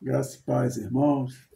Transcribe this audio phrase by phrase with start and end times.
[0.00, 1.50] Graças e paz, irmãos.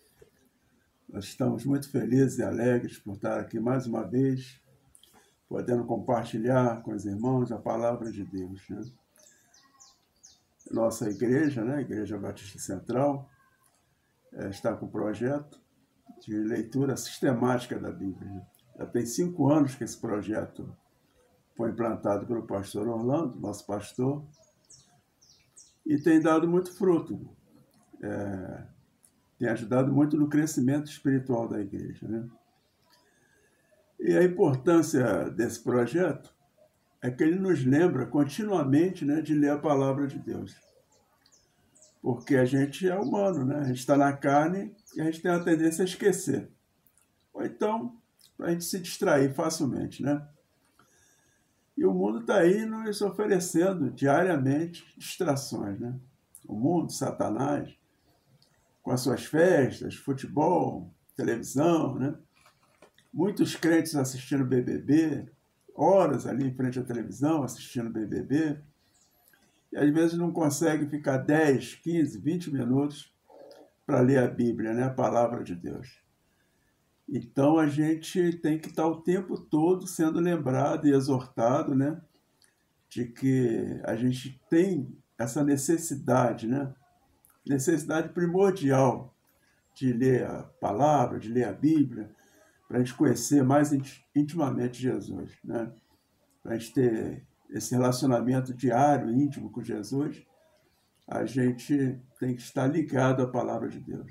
[1.09, 4.61] Nós estamos muito felizes e alegres por estar aqui mais uma vez,
[5.49, 8.69] podendo compartilhar com os irmãos a palavra de Deus.
[8.69, 8.83] Né?
[10.73, 13.31] Nossa igreja, né, Igreja Batista Central,
[14.33, 15.63] é, está com o projeto
[16.21, 18.45] de leitura sistemática da Bíblia.
[18.77, 20.77] Já tem cinco anos que esse projeto
[21.57, 24.27] foi implantado pelo pastor Orlando, nosso pastor,
[25.87, 27.41] e tem dado muito fruto
[28.03, 28.65] é,
[29.39, 32.07] tem ajudado muito no crescimento espiritual da igreja.
[32.07, 32.29] Né?
[33.99, 36.35] E a importância desse projeto
[37.01, 40.57] é que ele nos lembra continuamente né, de ler a palavra de Deus.
[42.01, 43.59] Porque a gente é humano, né?
[43.59, 46.51] a gente está na carne e a gente tem a tendência a esquecer.
[47.33, 47.97] Ou então,
[48.41, 50.03] a gente se distrair facilmente.
[50.03, 50.25] Né?
[51.77, 55.79] E o mundo está aí nos oferecendo diariamente distrações.
[55.81, 55.95] Né?
[56.47, 57.77] O mundo, Satanás,
[58.83, 62.15] com as suas festas, futebol, televisão, né?
[63.13, 65.31] Muitos crentes assistindo BBB,
[65.75, 68.59] horas ali em frente à televisão assistindo BBB,
[69.73, 73.15] e às vezes não consegue ficar 10, 15, 20 minutos
[73.87, 74.85] para ler a Bíblia, né?
[74.85, 76.03] a palavra de Deus.
[77.09, 82.01] Então a gente tem que estar o tempo todo sendo lembrado e exortado, né?
[82.89, 86.75] De que a gente tem essa necessidade, né?
[87.47, 89.15] Necessidade primordial
[89.75, 92.11] de ler a palavra, de ler a Bíblia,
[92.69, 93.71] para a gente conhecer mais
[94.15, 95.73] intimamente Jesus, né?
[96.43, 100.25] para a gente ter esse relacionamento diário, íntimo com Jesus,
[101.07, 104.11] a gente tem que estar ligado à palavra de Deus.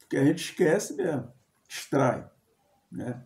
[0.00, 1.32] Porque a gente esquece mesmo,
[1.68, 2.28] distrai.
[2.90, 3.22] Né?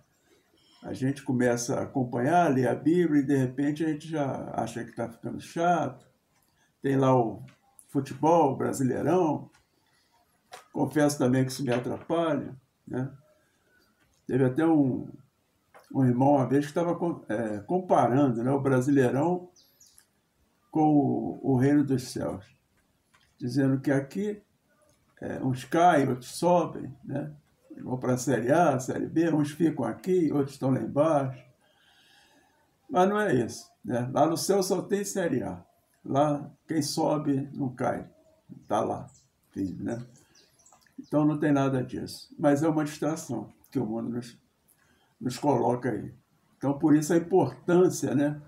[0.83, 4.85] A gente começa a acompanhar, ler a Bíblia e de repente a gente já acha
[4.85, 6.07] que está ficando chato.
[6.83, 7.45] Tem lá o
[7.97, 9.51] futebol, brasileirão.
[10.73, 12.55] Confesso também que isso me atrapalha.
[12.87, 13.11] Né?
[14.27, 15.09] Teve até um,
[15.93, 16.93] um irmão uma vez que estava
[17.29, 19.49] é, comparando né, o brasileirão
[20.71, 22.45] com o, o, reino dos céus,
[23.39, 24.43] dizendo que aqui
[25.23, 27.35] é, uns caem, outros sobem, né?
[27.83, 31.43] vão para a Série A, Série B, uns ficam aqui, outros estão lá embaixo.
[32.91, 33.71] Mas não é isso.
[33.83, 34.11] Né?
[34.13, 35.66] Lá no céu só tem Série A.
[36.09, 38.09] Lá, quem sobe não cai.
[38.63, 39.09] Está lá,
[39.51, 40.07] firme, né?
[40.99, 42.33] Então não tem nada disso.
[42.39, 44.39] Mas é uma distração que o mundo nos,
[45.21, 46.15] nos coloca aí.
[46.57, 48.41] Então, por isso a importância, né?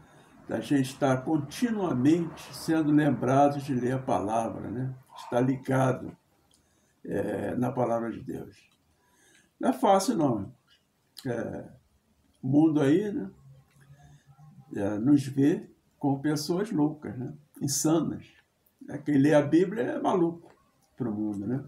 [0.49, 4.95] Da gente estar continuamente sendo lembrado de ler a palavra, né?
[5.17, 6.17] Estar ligado
[7.05, 8.57] é, na palavra de Deus.
[9.59, 10.55] Não é fácil, não.
[11.27, 11.69] É,
[12.41, 13.31] o mundo aí, né?
[14.77, 17.35] É, nos vê como pessoas loucas, né?
[17.61, 18.25] Insanas.
[18.81, 18.99] Né?
[18.99, 20.53] Quem lê a Bíblia é maluco
[20.97, 21.65] para o mundo, né?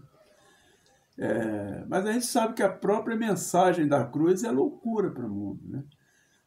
[1.17, 5.29] É, mas a gente sabe que a própria mensagem da cruz é loucura para o
[5.29, 5.83] mundo, né?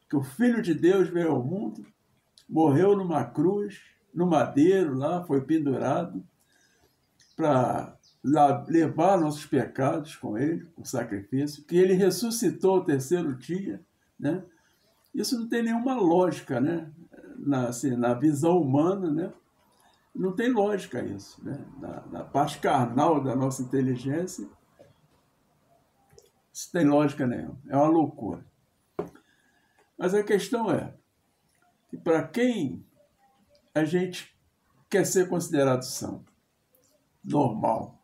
[0.08, 1.86] Que o Filho de Deus veio ao mundo,
[2.48, 3.80] morreu numa cruz,
[4.12, 6.24] no madeiro lá, foi pendurado
[7.36, 7.96] para
[8.68, 13.80] levar nossos pecados com ele, o sacrifício, que ele ressuscitou o terceiro dia,
[14.18, 14.42] né?
[15.14, 16.90] Isso não tem nenhuma lógica, né?
[17.44, 19.32] Na, assim, na visão humana, né?
[20.14, 21.44] não tem lógica isso.
[21.44, 21.64] Né?
[21.78, 24.48] Na, na parte carnal da nossa inteligência,
[26.52, 27.58] isso tem lógica nenhuma.
[27.68, 28.44] É uma loucura.
[29.98, 30.94] Mas a questão é
[31.88, 32.86] que para quem
[33.74, 34.36] a gente
[34.88, 36.32] quer ser considerado santo,
[37.24, 38.00] normal,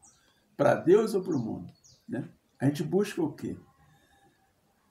[0.57, 1.73] para Deus ou para o mundo,
[2.09, 2.29] né?
[2.59, 3.57] a gente busca o quê?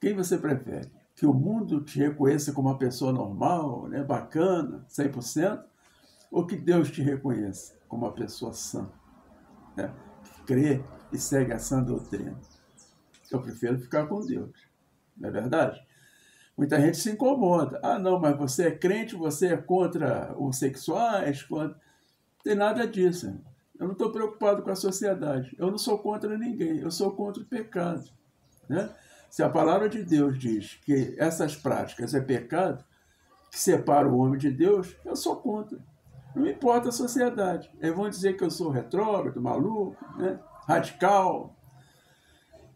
[0.00, 0.90] Quem você prefere?
[1.20, 5.62] Que o mundo te reconheça como uma pessoa normal, né, bacana, 100%,
[6.30, 8.90] ou que Deus te reconheça como uma pessoa sã,
[9.76, 9.92] né,
[10.24, 10.82] que crê
[11.12, 12.40] e segue a sã doutrina.
[13.30, 14.50] Eu prefiro ficar com Deus,
[15.14, 15.86] não é verdade?
[16.56, 17.78] Muita gente se incomoda.
[17.82, 21.68] Ah, não, mas você é crente, você é contra homossexuais, contra...
[21.68, 23.38] Não tem nada disso.
[23.78, 25.54] Eu não estou preocupado com a sociedade.
[25.58, 26.78] Eu não sou contra ninguém.
[26.78, 28.04] Eu sou contra o pecado.
[28.68, 28.90] Né?
[29.30, 32.84] Se a palavra de Deus diz que essas práticas é pecado,
[33.50, 35.78] que separa o homem de Deus, eu sou contra.
[36.34, 37.70] Não importa a sociedade.
[37.80, 40.38] Eles vão dizer que eu sou retrógrado, maluco, né?
[40.66, 41.56] radical.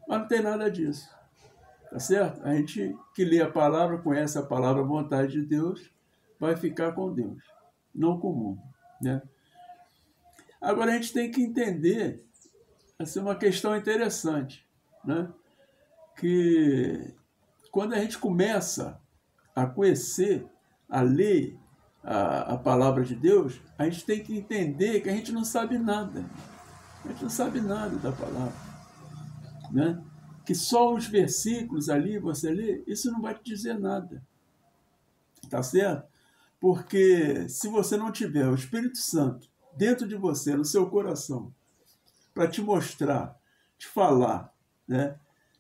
[0.09, 1.09] Mas não tem nada disso.
[1.91, 2.43] Tá certo?
[2.45, 5.91] A gente que lê a palavra, conhece a palavra, a vontade de Deus,
[6.39, 7.43] vai ficar com Deus,
[7.95, 8.63] não com o mundo.
[9.01, 9.23] Né?
[10.61, 12.25] Agora a gente tem que entender
[12.99, 14.67] é uma questão interessante.
[15.05, 15.29] Né?
[16.17, 17.15] Que
[17.71, 19.01] quando a gente começa
[19.55, 20.47] a conhecer,
[20.89, 21.59] a ler
[22.03, 25.79] a, a palavra de Deus, a gente tem que entender que a gente não sabe
[25.79, 26.25] nada.
[27.05, 28.55] A gente não sabe nada da palavra.
[29.73, 30.03] Né?
[30.45, 34.23] Que só os versículos ali você lê, isso não vai te dizer nada.
[35.51, 36.07] Tá certo?
[36.61, 41.53] Porque se você não tiver o Espírito Santo dentro de você, no seu coração,
[42.33, 43.39] para te mostrar,
[43.77, 44.53] te falar,
[44.87, 45.19] né,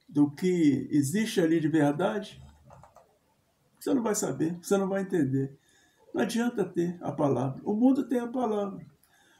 [0.08, 2.42] do que existe ali de verdade,
[3.78, 5.56] você não vai saber, você não vai entender.
[6.14, 7.60] Não adianta ter a palavra.
[7.64, 8.86] O mundo tem a palavra.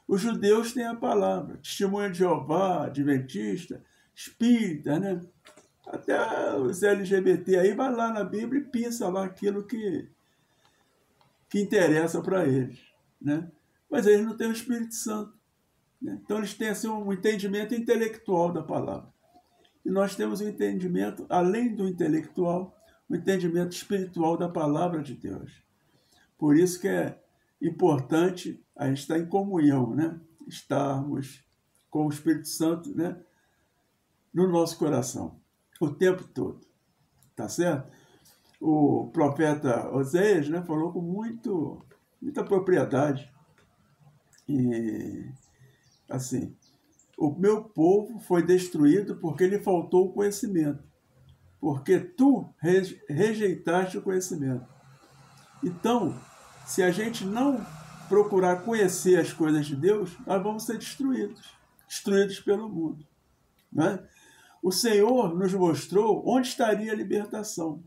[0.07, 1.57] Os judeus têm a palavra.
[1.57, 3.83] Testemunha de Jeová, Adventista,
[4.13, 5.21] Espírita, né?
[5.87, 10.09] Até os LGBT aí vai lá na Bíblia e pensa lá aquilo que,
[11.49, 12.79] que interessa para eles,
[13.21, 13.49] né?
[13.89, 15.33] Mas eles não têm o Espírito Santo.
[16.01, 16.19] Né?
[16.23, 19.14] Então eles têm assim, um entendimento intelectual da palavra.
[19.85, 22.75] E nós temos um entendimento, além do intelectual,
[23.07, 25.63] um entendimento espiritual da palavra de Deus.
[26.37, 27.21] Por isso que é
[27.61, 30.19] importante a gente estar em comunhão, né?
[30.47, 31.43] estarmos
[31.89, 33.17] com o Espírito Santo né?
[34.33, 35.39] no nosso coração,
[35.79, 36.65] o tempo todo.
[37.35, 37.91] Tá certo?
[38.59, 41.85] O profeta Oséias né, falou com muito,
[42.21, 43.31] muita propriedade.
[44.47, 45.29] E,
[46.09, 46.55] assim,
[47.17, 50.83] o meu povo foi destruído porque lhe faltou o conhecimento,
[51.59, 52.53] porque tu
[53.07, 54.65] rejeitaste o conhecimento.
[55.63, 56.19] Então,
[56.65, 57.65] se a gente não
[58.09, 61.55] procurar conhecer as coisas de Deus, nós vamos ser destruídos
[61.87, 63.05] destruídos pelo mundo.
[63.71, 63.99] Né?
[64.61, 67.83] O Senhor nos mostrou onde estaria a libertação.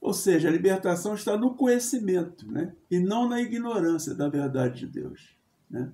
[0.00, 2.74] Ou seja, a libertação está no conhecimento né?
[2.90, 5.36] e não na ignorância da verdade de Deus.
[5.68, 5.90] Né?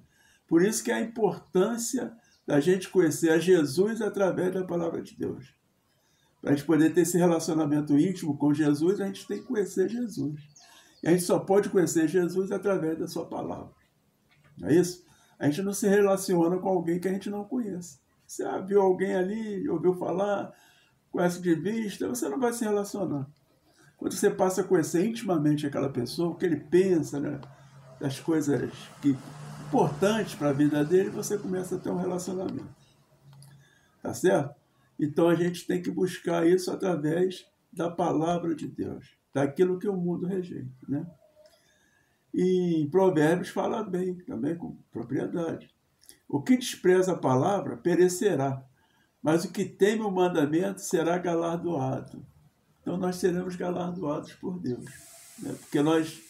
[0.47, 2.15] Por isso que a importância
[2.47, 5.55] da gente conhecer a Jesus através da palavra de Deus.
[6.41, 9.89] Para a gente poder ter esse relacionamento íntimo com Jesus, a gente tem que conhecer
[9.89, 10.43] Jesus.
[11.03, 13.73] E a gente só pode conhecer Jesus através da sua palavra.
[14.59, 15.05] Não é isso?
[15.39, 17.99] A gente não se relaciona com alguém que a gente não conhece.
[18.27, 20.53] Você viu alguém ali, ouviu falar,
[21.11, 23.27] conhece de vista, você não vai se relacionar.
[23.97, 27.41] Quando você passa a conhecer intimamente aquela pessoa, o que ele pensa, né,
[28.01, 28.71] das coisas
[29.01, 29.17] que
[29.75, 32.73] importantes para a vida dele, você começa a ter um relacionamento.
[34.01, 34.55] Tá certo?
[34.97, 39.97] Então a gente tem que buscar isso através da palavra de Deus, daquilo que o
[39.97, 41.05] mundo rejeita, né?
[42.33, 45.69] E em Provérbios fala bem, também com propriedade.
[46.29, 48.65] O que despreza a palavra perecerá,
[49.21, 52.25] mas o que teme o mandamento será galardoado.
[52.81, 54.85] Então nós seremos galardoados por Deus,
[55.41, 55.53] né?
[55.61, 56.21] porque nós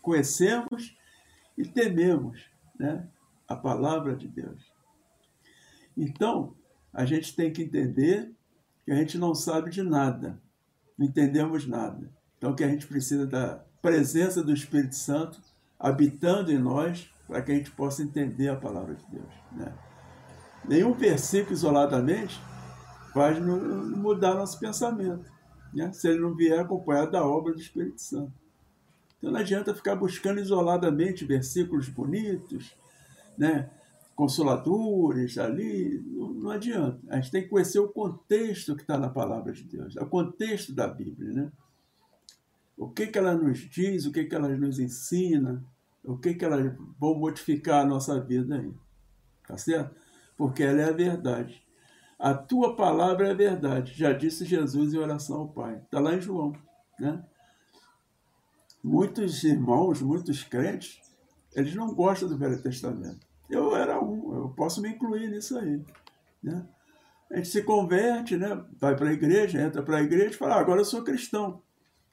[0.00, 0.96] conhecemos
[1.56, 2.48] e tememos
[2.78, 3.06] né?
[3.46, 4.72] a palavra de Deus.
[5.96, 6.54] Então,
[6.92, 8.30] a gente tem que entender
[8.84, 10.40] que a gente não sabe de nada,
[10.96, 12.10] não entendemos nada.
[12.36, 15.40] Então, que a gente precisa da presença do Espírito Santo
[15.78, 19.32] habitando em nós para que a gente possa entender a palavra de Deus.
[19.52, 19.72] Né?
[20.66, 22.40] Nenhum versículo isoladamente
[23.14, 25.30] vai mudar nosso pensamento,
[25.72, 25.92] né?
[25.92, 28.32] se ele não vier acompanhado da obra do Espírito Santo.
[29.18, 32.74] Então não adianta ficar buscando isoladamente versículos bonitos,
[33.36, 33.70] né?
[34.18, 36.98] consoladores ali, não, não adianta.
[37.08, 40.74] A gente tem que conhecer o contexto que está na palavra de Deus, o contexto
[40.74, 41.32] da Bíblia.
[41.32, 41.52] Né?
[42.76, 45.64] O que, que ela nos diz, o que, que ela nos ensina,
[46.02, 48.72] o que, que elas vão modificar a nossa vida aí.
[49.46, 49.94] Tá certo?
[50.36, 51.62] Porque ela é a verdade.
[52.18, 55.76] A tua palavra é a verdade, já disse Jesus em oração ao Pai.
[55.76, 56.52] Está lá em João.
[56.98, 57.24] Né?
[58.82, 61.00] Muitos irmãos, muitos crentes,
[61.54, 63.26] eles não gostam do Velho Testamento.
[63.48, 65.82] Eu era um, eu posso me incluir nisso aí.
[66.42, 66.66] Né?
[67.30, 68.64] A gente se converte, né?
[68.78, 71.62] vai para a igreja, entra para a igreja e fala, ah, agora eu sou cristão.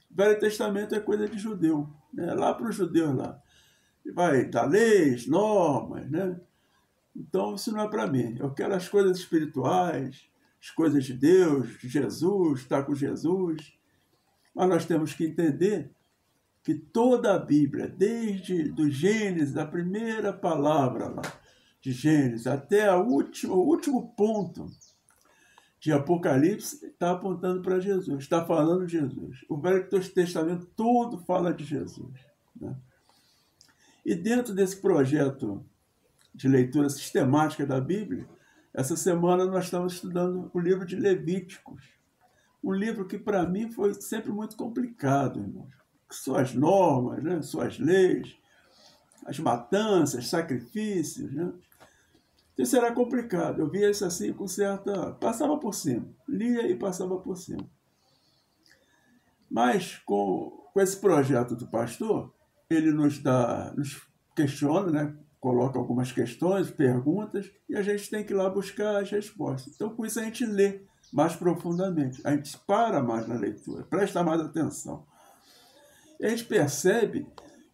[0.10, 2.34] O Velho Testamento é coisa de judeu, né?
[2.34, 3.40] lá para os judeus lá.
[4.14, 6.40] Vai dar leis, normas, né?
[7.16, 8.36] Então isso não é para mim.
[8.40, 10.30] Eu quero as coisas espirituais,
[10.62, 13.74] as coisas de Deus, de Jesus, estar com Jesus.
[14.54, 15.92] Mas nós temos que entender
[16.66, 21.22] que toda a Bíblia, desde do Gênesis, da primeira palavra lá,
[21.80, 24.66] de Gênesis, até a última, o último ponto
[25.80, 29.46] de Apocalipse, está apontando para Jesus, está falando de Jesus.
[29.48, 32.20] O Velho Testamento todo fala de Jesus.
[32.60, 32.76] Né?
[34.04, 35.64] E dentro desse projeto
[36.34, 38.28] de leitura sistemática da Bíblia,
[38.74, 41.84] essa semana nós estamos estudando o livro de Levíticos.
[42.64, 47.42] Um livro que para mim foi sempre muito complicado, irmãos suas normas, né?
[47.42, 48.36] suas leis,
[49.26, 51.34] as matanças, sacrifícios.
[51.34, 51.52] Né?
[52.58, 53.60] Isso era complicado.
[53.60, 55.14] Eu via isso assim com certa.
[55.14, 56.08] Passava por cima.
[56.28, 57.68] Lia e passava por cima.
[59.50, 62.34] Mas com, com esse projeto do pastor,
[62.70, 64.02] ele nos dá, nos
[64.36, 65.18] questiona, né?
[65.46, 69.76] coloca algumas questões, perguntas, e a gente tem que ir lá buscar as respostas.
[69.76, 70.82] Então, com isso, a gente lê
[71.14, 75.06] mais profundamente, a gente para mais na leitura, presta mais atenção.
[76.22, 77.28] A gente percebe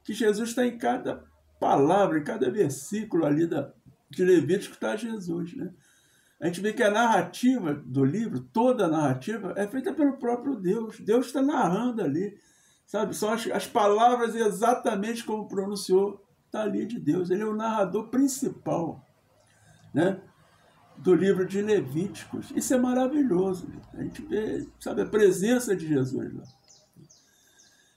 [0.03, 1.23] que Jesus está em cada
[1.59, 3.71] palavra, em cada versículo ali da,
[4.09, 5.55] de Levítico está Jesus.
[5.55, 5.71] Né?
[6.39, 10.55] A gente vê que a narrativa do livro, toda a narrativa, é feita pelo próprio
[10.55, 10.99] Deus.
[10.99, 12.35] Deus está narrando ali.
[12.85, 13.15] Sabe?
[13.15, 17.29] São as, as palavras exatamente como pronunciou está ali de Deus.
[17.29, 19.05] Ele é o narrador principal
[19.93, 20.19] né,
[20.97, 22.51] do livro de Levíticos.
[22.55, 23.67] Isso é maravilhoso.
[23.93, 26.43] A gente vê, sabe, a presença de Jesus lá.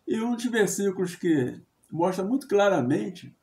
[0.07, 3.35] E um dos versículos que mostra muito claramente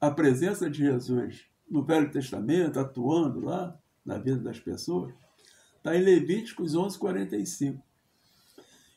[0.00, 5.14] a presença de Jesus no Velho Testamento, atuando lá na vida das pessoas,
[5.76, 7.82] está em Levíticos 11, 45,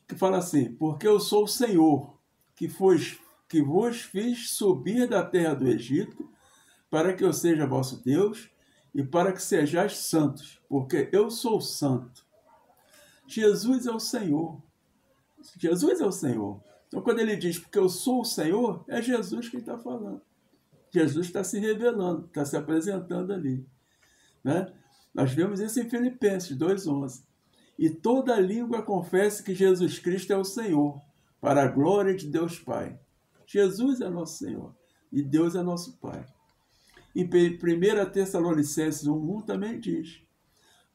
[0.08, 2.18] que fala assim: Porque eu sou o Senhor,
[2.56, 2.68] que
[3.48, 6.30] que vos fiz subir da terra do Egito,
[6.90, 8.50] para que eu seja vosso Deus
[8.94, 12.26] e para que sejais santos, porque eu sou santo.
[13.28, 14.62] Jesus é o Senhor.
[15.58, 16.67] Jesus é o Senhor.
[16.88, 20.22] Então, quando ele diz porque eu sou o Senhor, é Jesus quem está falando.
[20.90, 23.66] Jesus está se revelando, está se apresentando ali.
[24.44, 24.74] Né?
[25.14, 27.24] Nós vemos isso em Filipenses 2,11.
[27.78, 31.00] E toda língua confesse que Jesus Cristo é o Senhor,
[31.40, 33.00] para a glória de Deus Pai.
[33.46, 34.76] Jesus é nosso Senhor
[35.12, 36.26] e Deus é nosso Pai.
[37.16, 40.22] Em 1 Tessalonicenses 1,1 também diz: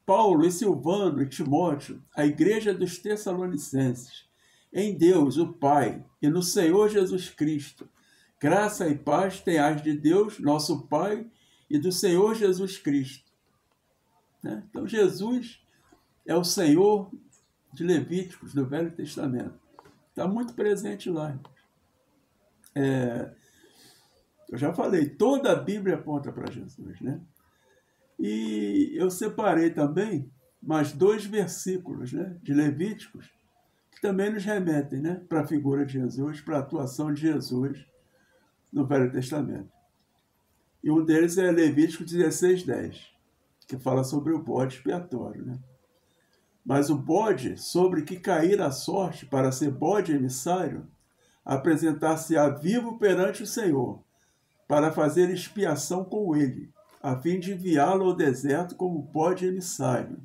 [0.05, 4.25] Paulo e Silvano e Timóteo, a igreja dos Tessalonicenses,
[4.73, 7.87] em Deus, o Pai, e no Senhor Jesus Cristo,
[8.39, 11.29] graça e paz tenhais de Deus, nosso Pai,
[11.69, 13.31] e do Senhor Jesus Cristo.
[14.41, 14.63] Né?
[14.69, 15.61] Então, Jesus
[16.25, 17.11] é o Senhor
[17.71, 19.59] de Levíticos, do Velho Testamento.
[20.09, 21.39] Está muito presente lá.
[22.75, 23.31] É,
[24.49, 27.21] eu já falei, toda a Bíblia aponta para Jesus, né?
[28.19, 33.29] E eu separei também mais dois versículos né, de Levíticos
[34.03, 37.85] também nos remetem né, para a figura de Jesus, para a atuação de Jesus
[38.69, 39.71] no Velho Testamento.
[40.83, 43.01] E um deles é Levítico 16, 10,
[43.65, 45.45] que fala sobre o bode expiatório.
[45.45, 45.57] Né?
[46.65, 50.85] Mas o bode sobre que cair a sorte para ser bode emissário
[51.45, 54.03] apresentar-se-á vivo perante o Senhor,
[54.67, 56.69] para fazer expiação com ele,
[57.01, 60.21] a fim de enviá-lo ao deserto como pode emissário.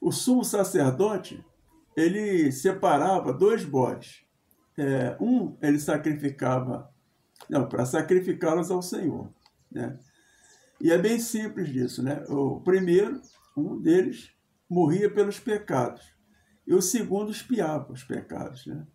[0.00, 1.44] O sumo sacerdote,
[1.96, 4.24] ele separava dois bodes.
[4.76, 6.90] É, um, ele sacrificava,
[7.48, 9.32] não, para sacrificá-los ao Senhor.
[9.70, 9.98] Né?
[10.80, 12.24] E é bem simples disso, né?
[12.28, 13.20] O primeiro,
[13.56, 14.30] um deles,
[14.68, 16.02] morria pelos pecados,
[16.66, 18.86] e o segundo espiava os pecados, né?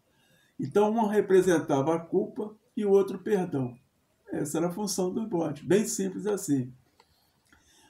[0.59, 3.77] Então, um representava a culpa e o outro o perdão.
[4.31, 6.73] Essa era a função do bode, bem simples assim.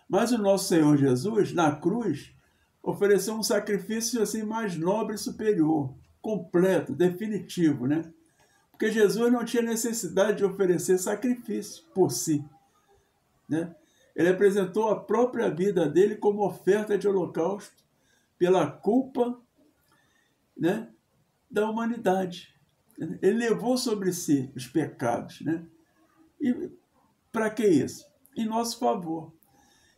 [0.07, 2.33] Mas o nosso Senhor Jesus, na cruz,
[2.81, 8.11] ofereceu um sacrifício assim mais nobre e superior, completo, definitivo, né?
[8.71, 12.43] Porque Jesus não tinha necessidade de oferecer sacrifício por si,
[13.47, 13.75] né?
[14.15, 17.75] Ele apresentou a própria vida dele como oferta de holocausto
[18.37, 19.39] pela culpa,
[20.57, 20.89] né,
[21.49, 22.53] da humanidade.
[23.21, 25.65] Ele levou sobre si os pecados, né?
[26.39, 26.69] E
[27.31, 28.05] para que isso?
[28.35, 29.33] Em nosso favor.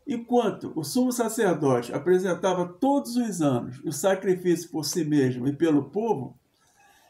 [0.08, 5.90] Enquanto o sumo sacerdote apresentava todos os anos o sacrifício por si mesmo e pelo
[5.90, 6.38] povo,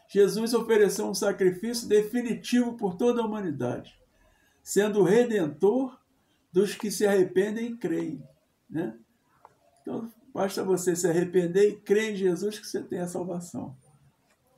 [0.08, 3.98] Jesus ofereceu um sacrifício definitivo por toda a humanidade,
[4.62, 5.98] sendo o redentor
[6.52, 8.22] dos que se arrependem e creem.
[8.68, 8.94] Né?
[9.80, 13.74] Então, basta você se arrepender e crer em Jesus que você tem a salvação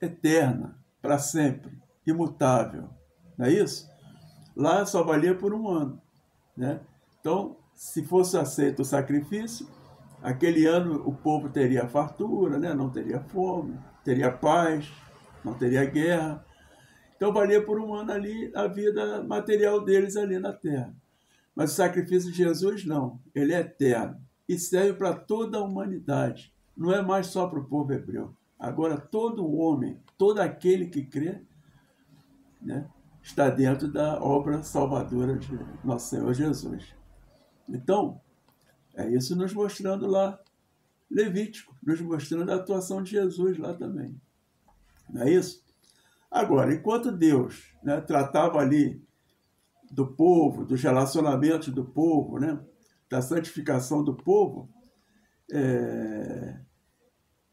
[0.00, 2.90] eterna para sempre, imutável.
[3.38, 3.88] Não é isso?
[4.56, 6.02] Lá só valia por um ano.
[6.56, 6.80] Né?
[7.20, 9.66] Então, se fosse aceito o sacrifício,
[10.22, 12.72] aquele ano o povo teria fartura, né?
[12.72, 14.90] não teria fome, teria paz,
[15.44, 16.44] não teria guerra.
[17.16, 20.94] Então valia por um ano ali a vida material deles ali na terra.
[21.54, 26.52] Mas o sacrifício de Jesus não, ele é eterno e serve para toda a humanidade.
[26.76, 28.34] Não é mais só para o povo hebreu.
[28.58, 31.42] Agora todo homem todo aquele que crê
[32.60, 32.88] né,
[33.22, 36.94] está dentro da obra salvadora de nosso Senhor Jesus.
[37.68, 38.20] Então,
[38.94, 40.38] é isso nos mostrando lá,
[41.10, 44.20] Levítico, nos mostrando a atuação de Jesus lá também.
[45.08, 45.64] Não é isso?
[46.30, 49.02] Agora, enquanto Deus né, tratava ali
[49.90, 52.58] do povo, dos relacionamentos do povo, né,
[53.08, 54.68] da santificação do povo,
[55.52, 56.58] é,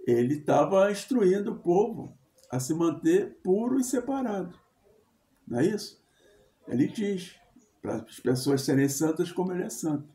[0.07, 2.17] ele estava instruindo o povo
[2.49, 4.57] a se manter puro e separado.
[5.47, 6.01] Não é isso?
[6.67, 7.35] Ele diz:
[7.81, 10.07] para as pessoas serem santas como ele é santo.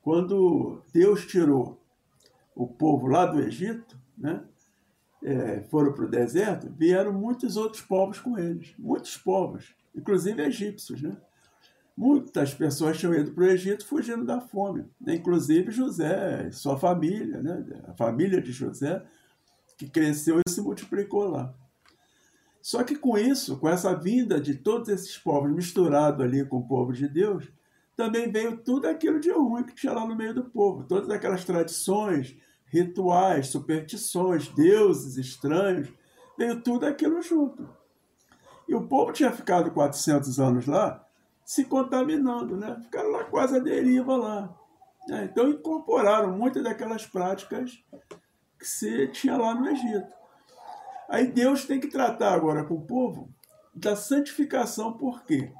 [0.00, 1.82] Quando Deus tirou
[2.54, 4.42] o povo lá do Egito, né,
[5.22, 11.02] é, foram para o deserto, vieram muitos outros povos com eles, muitos povos, inclusive egípcios.
[11.02, 11.16] Né?
[11.96, 15.16] Muitas pessoas tinham ido para o Egito fugindo da fome, né?
[15.16, 17.64] inclusive José, sua família, né?
[17.88, 19.04] a família de José,
[19.76, 21.54] que cresceu e se multiplicou lá.
[22.60, 26.66] Só que com isso, com essa vinda de todos esses povos misturado ali com o
[26.66, 27.48] povo de Deus,
[27.96, 31.44] também veio tudo aquilo de ruim que tinha lá no meio do povo, todas aquelas
[31.44, 32.36] tradições,
[32.66, 35.88] rituais, superstições, deuses estranhos,
[36.36, 37.68] veio tudo aquilo junto.
[38.68, 41.04] E o povo tinha ficado 400 anos lá
[41.48, 42.78] se contaminando, né?
[42.82, 44.54] Ficaram lá quase à deriva lá.
[45.08, 45.30] Né?
[45.32, 47.82] Então incorporaram muitas daquelas práticas
[48.58, 50.12] que se tinha lá no Egito.
[51.08, 53.30] Aí Deus tem que tratar agora com o povo
[53.74, 55.52] da santificação, por quê?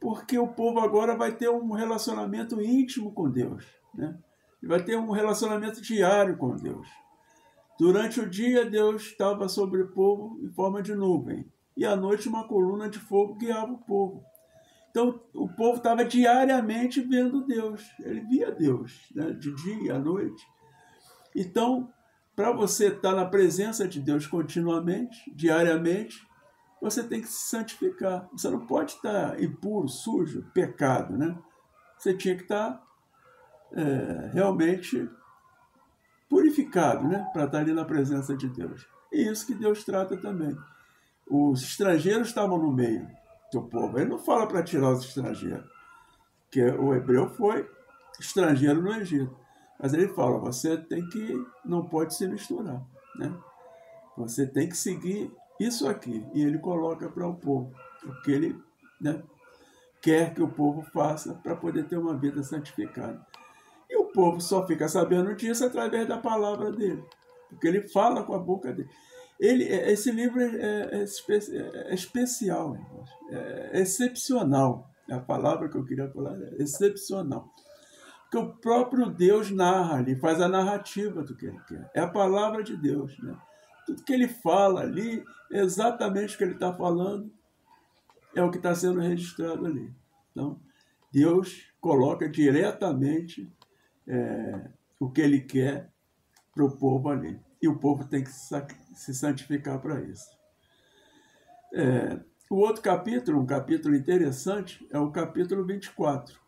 [0.00, 4.18] Porque o povo agora vai ter um relacionamento íntimo com Deus, né?
[4.62, 6.86] vai ter um relacionamento diário com Deus.
[7.78, 12.28] Durante o dia, Deus estava sobre o povo em forma de nuvem, e à noite,
[12.28, 14.24] uma coluna de fogo guiava o povo.
[14.90, 19.30] Então, o povo estava diariamente vendo Deus, ele via Deus, né?
[19.30, 20.44] de dia à noite.
[21.36, 21.88] Então,
[22.38, 26.24] para você estar na presença de Deus continuamente, diariamente,
[26.80, 28.28] você tem que se santificar.
[28.30, 31.36] Você não pode estar impuro, sujo, pecado, né?
[31.98, 32.80] Você tinha que estar
[33.72, 35.10] é, realmente
[36.28, 37.28] purificado, né?
[37.32, 38.86] Para estar ali na presença de Deus.
[39.12, 40.56] E isso que Deus trata também.
[41.28, 43.04] Os estrangeiros estavam no meio
[43.52, 43.98] do povo.
[43.98, 45.68] Ele não fala para tirar os estrangeiros,
[46.52, 47.68] que o hebreu foi
[48.20, 49.36] estrangeiro no Egito.
[49.78, 52.82] Mas ele fala, você tem que, não pode se misturar,
[53.16, 53.32] né?
[54.16, 56.26] Você tem que seguir isso aqui.
[56.34, 57.72] E ele coloca para o povo
[58.04, 58.60] o que ele
[59.00, 59.22] né,
[60.02, 63.24] quer que o povo faça para poder ter uma vida santificada.
[63.88, 67.02] E o povo só fica sabendo disso através da palavra dele,
[67.48, 68.90] porque ele fala com a boca dele.
[69.40, 72.76] Ele, é, esse livro é, é, é, é especial,
[73.30, 74.90] é, excepcional.
[75.08, 77.48] É a palavra que eu queria falar, é excepcional
[78.30, 81.90] que o próprio Deus narra ali, faz a narrativa do que ele quer.
[81.94, 83.18] É a palavra de Deus.
[83.18, 83.36] Né?
[83.86, 87.32] Tudo que ele fala ali, exatamente o que ele está falando,
[88.34, 89.90] é o que está sendo registrado ali.
[90.30, 90.60] Então,
[91.10, 93.50] Deus coloca diretamente
[94.06, 94.68] é,
[95.00, 95.90] o que ele quer
[96.54, 97.40] para o povo ali.
[97.62, 100.28] E o povo tem que se santificar para isso.
[101.72, 106.47] É, o outro capítulo, um capítulo interessante, é o capítulo 24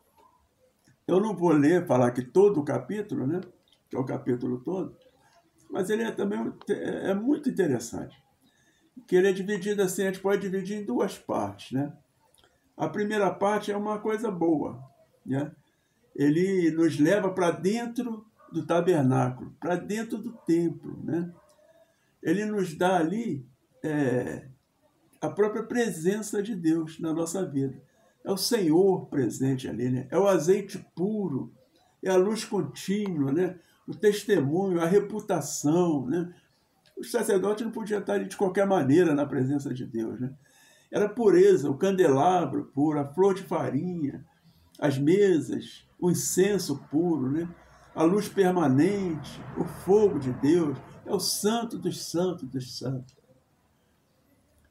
[1.10, 3.40] eu não vou ler, falar que todo o capítulo, né?
[3.88, 4.96] Que é o capítulo todo,
[5.68, 8.16] mas ele é também é muito interessante.
[9.08, 11.92] Que ele é dividido assim, a gente pode dividir em duas partes, né?
[12.76, 14.80] A primeira parte é uma coisa boa,
[15.26, 15.50] né?
[16.14, 21.32] Ele nos leva para dentro do tabernáculo, para dentro do templo, né?
[22.22, 23.44] Ele nos dá ali
[23.82, 24.46] é,
[25.20, 27.89] a própria presença de Deus na nossa vida.
[28.24, 30.06] É o Senhor presente ali, né?
[30.10, 31.52] É o azeite puro,
[32.02, 33.58] é a luz contínua, né?
[33.86, 36.32] O testemunho, a reputação, né?
[36.96, 40.32] O sacerdote não podia estar ali de qualquer maneira na presença de Deus, né?
[40.92, 44.24] Era a pureza, o candelabro puro, a flor de farinha,
[44.78, 47.48] as mesas, o incenso puro, né?
[47.94, 53.19] A luz permanente, o fogo de Deus, é o santo dos santos dos santos.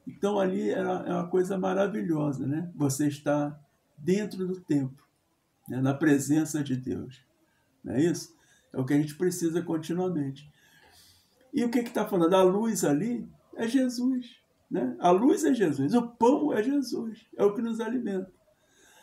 [0.09, 2.71] Então ali era, é uma coisa maravilhosa, né?
[2.75, 3.57] Você está
[3.95, 5.05] dentro do templo,
[5.67, 5.79] né?
[5.79, 7.23] na presença de Deus.
[7.83, 8.35] Não é isso?
[8.73, 10.51] É o que a gente precisa continuamente.
[11.53, 12.33] E o que está falando?
[12.33, 14.39] A luz ali é Jesus.
[14.69, 14.95] Né?
[14.99, 18.31] A luz é Jesus, o pão é Jesus, é o que nos alimenta.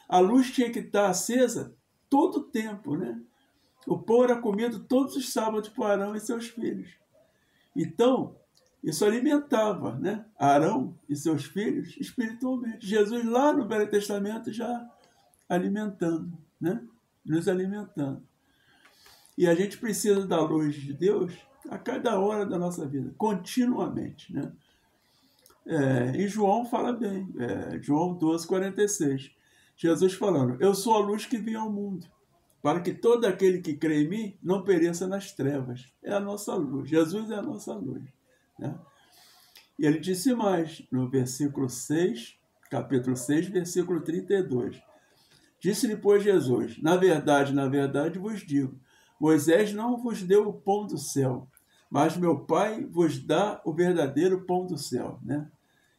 [0.09, 1.75] A luz tinha que estar acesa
[2.11, 2.97] todo o tempo.
[2.97, 3.21] Né?
[3.87, 6.91] O pão era comido todos os sábados por Arão e seus filhos.
[7.75, 8.37] Então,
[8.83, 10.25] isso alimentava né?
[10.39, 12.87] Arão e seus filhos espiritualmente.
[12.87, 14.89] Jesus, lá no Velho Testamento, já
[15.49, 16.83] alimentando, né?
[17.25, 18.23] nos alimentando.
[19.37, 21.35] E a gente precisa da luz de Deus
[21.69, 24.33] a cada hora da nossa vida, continuamente.
[24.33, 24.53] Né?
[25.67, 29.31] É, e João fala bem, é, João 12, 46.
[29.77, 32.07] Jesus falando: Eu sou a luz que vem ao mundo,
[32.63, 35.93] para que todo aquele que crê em mim não pereça nas trevas.
[36.03, 36.89] É a nossa luz.
[36.89, 38.16] Jesus é a nossa luz.
[38.59, 38.79] Né?
[39.79, 42.39] E ele disse mais, no versículo 6,
[42.71, 44.81] capítulo 6, versículo 32.
[45.61, 48.79] Disse-lhe, pois, Jesus: Na verdade, na verdade vos digo:
[49.21, 51.49] Moisés não vos deu o pão do céu,
[51.91, 55.19] mas meu Pai vos dá o verdadeiro pão do céu.
[55.23, 55.51] Né?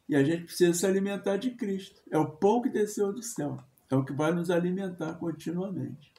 [0.08, 2.02] E a gente precisa se alimentar de Cristo.
[2.12, 3.58] É o pão que desceu do céu.
[3.90, 6.14] É o que vai nos alimentar continuamente.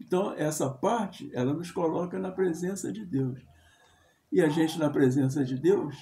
[0.00, 3.40] Então, essa parte, ela nos coloca na presença de Deus.
[4.30, 5.96] E a gente, na presença de Deus,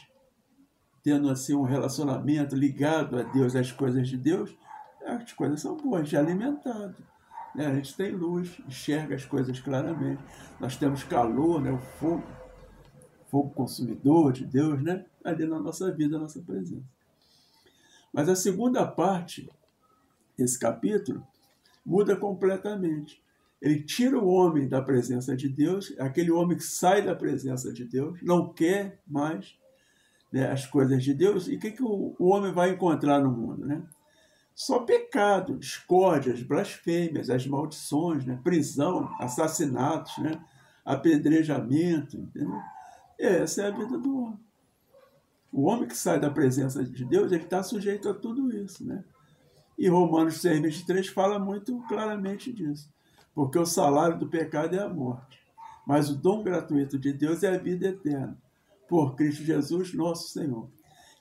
[1.03, 4.57] tendo assim um relacionamento ligado a Deus, às coisas de Deus,
[5.07, 6.97] as coisas são boas, a gente é alimentado.
[7.55, 7.67] Né?
[7.67, 10.23] A gente tem luz, enxerga as coisas claramente.
[10.59, 11.71] Nós temos calor, né?
[11.71, 12.27] o fogo,
[13.31, 15.07] fogo consumidor de Deus, né?
[15.25, 16.85] ali na nossa vida, na nossa presença.
[18.13, 19.49] Mas a segunda parte,
[20.37, 21.27] esse capítulo,
[21.85, 23.23] muda completamente.
[23.67, 27.85] Ele tira o homem da presença de Deus, aquele homem que sai da presença de
[27.85, 29.59] Deus, não quer mais
[30.33, 33.33] né, as coisas de Deus, e o que, que o, o homem vai encontrar no
[33.33, 33.67] mundo?
[33.67, 33.83] Né?
[34.55, 38.39] Só pecado, discórdias, blasfêmias, as maldições, né?
[38.45, 40.41] prisão, assassinatos, né?
[40.85, 42.19] apedrejamento.
[42.19, 42.61] Entendeu?
[43.19, 44.39] Essa é a vida do homem.
[45.51, 48.87] O homem que sai da presença de Deus, ele está sujeito a tudo isso.
[48.87, 49.03] Né?
[49.77, 52.95] E Romanos 6, 23 fala muito claramente disso.
[53.37, 55.39] Porque o salário do pecado é a morte.
[55.87, 58.41] Mas o dom gratuito de Deus é a vida eterna
[58.89, 60.71] por Cristo Jesus, nosso Senhor.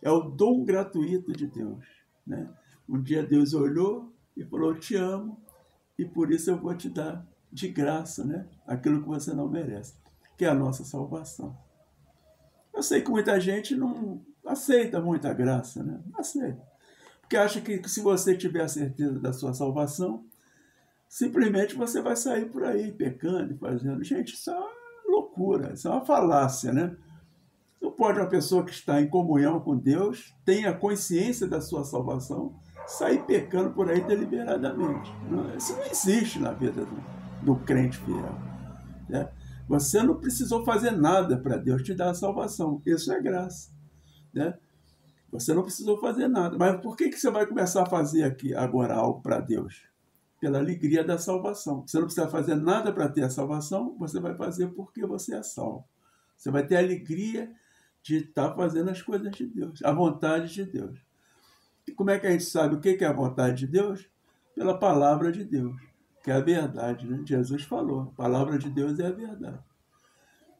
[0.01, 1.85] É o dom gratuito de Deus.
[2.25, 2.49] Né?
[2.87, 5.43] Um dia Deus olhou e falou: Te amo,
[5.99, 8.47] e por isso eu vou te dar de graça né?
[8.65, 9.95] aquilo que você não merece,
[10.37, 11.57] que é a nossa salvação.
[12.73, 16.01] Eu sei que muita gente não aceita muita graça, né?
[16.13, 16.65] Aceita.
[17.19, 20.25] Porque acha que se você tiver a certeza da sua salvação,
[21.07, 24.03] simplesmente você vai sair por aí pecando fazendo.
[24.03, 24.69] Gente, isso é uma
[25.07, 26.95] loucura, isso é uma falácia, né?
[27.81, 32.55] Não pode uma pessoa que está em comunhão com Deus, tenha consciência da sua salvação,
[32.87, 35.11] sair pecando por aí deliberadamente.
[35.57, 37.03] Isso não existe na vida do,
[37.43, 38.35] do crente fiel.
[39.07, 39.29] Né?
[39.67, 42.81] Você não precisou fazer nada para Deus te dar a salvação.
[42.85, 43.71] Isso é graça.
[44.33, 44.57] Né?
[45.31, 46.57] Você não precisou fazer nada.
[46.57, 49.83] Mas por que, que você vai começar a fazer aqui agora algo para Deus?
[50.45, 51.81] Pela alegria da salvação.
[51.87, 55.41] Você não precisa fazer nada para ter a salvação, você vai fazer porque você é
[55.41, 55.83] salvo.
[56.37, 57.51] Você vai ter alegria
[58.03, 60.99] de estar fazendo as coisas de Deus, a vontade de Deus.
[61.87, 64.07] E como é que a gente sabe o que é a vontade de Deus?
[64.53, 65.75] Pela palavra de Deus,
[66.23, 67.07] que é a verdade.
[67.07, 67.23] Né?
[67.25, 69.63] Jesus falou: a palavra de Deus é a verdade.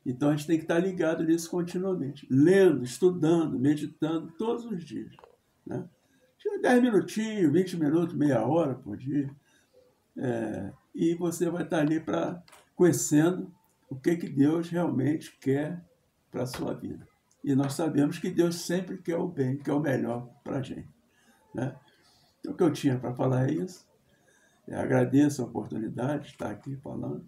[0.04, 5.16] Então a gente tem que estar ligado nisso continuamente, lendo, estudando, meditando todos os dias.
[5.64, 5.88] Né?
[6.40, 9.30] Tira 10 minutinhos, 20 minutos, meia hora por dia.
[10.18, 12.42] É, e você vai estar ali para
[12.76, 13.54] conhecendo
[13.90, 15.84] o que, que Deus realmente quer
[16.32, 17.08] para a sua vida.
[17.44, 20.90] E nós sabemos que Deus sempre quer o bem, quer o melhor para a gente.
[21.54, 21.76] Né?
[22.40, 23.88] Então, o que eu tinha para falar é isso.
[24.68, 27.24] Eu agradeço a oportunidade de estar aqui falando.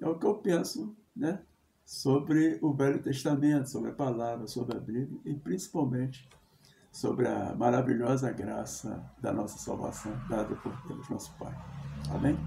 [0.00, 1.42] É o que eu penso né,
[1.84, 6.28] sobre o Velho Testamento, sobre a palavra, sobre a Bíblia e principalmente
[6.90, 11.54] sobre a maravilhosa graça da nossa salvação dada por Deus, nosso Pai.
[12.10, 12.38] Amém?